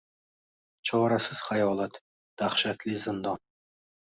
[0.89, 2.01] Chorasiz xayolot–
[2.43, 3.45] dahshatli zindon.